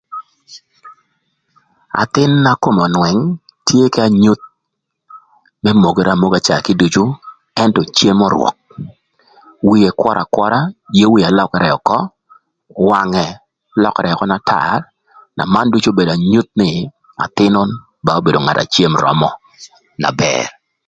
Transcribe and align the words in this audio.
Athïn 2.01 2.31
na 2.43 2.51
kome 2.61 2.81
önwëng 2.87 3.21
tye 3.67 3.83
k'anyuth 3.93 4.43
më 5.63 5.71
mogere 5.81 6.11
amoga 6.13 6.39
caa 6.47 6.65
kiducu 6.65 7.03
ëntö 7.63 7.81
cemo 7.97 8.25
rwök 8.33 8.57
wie 9.67 9.89
kwör 9.99 10.17
akwöra, 10.23 10.59
yee 10.97 11.11
wie 11.13 11.27
lökërë 11.37 11.67
ökö, 11.77 11.99
wangë 12.89 13.27
lökërë 13.83 14.09
ökö 14.15 14.25
na 14.29 14.37
tar 14.49 14.79
na 15.37 15.43
man 15.53 15.67
ducu 15.71 15.89
obedo 15.91 16.11
anyuth 16.15 16.51
nï 16.59 16.69
athïn 17.25 17.51
nön 17.55 17.69
ba 18.05 18.11
obedo 18.19 18.39
ngat 18.41 18.57
na 18.57 18.65
cem 18.73 18.93
römö 19.05 19.29
na 20.03 20.09
bër. 20.21 20.47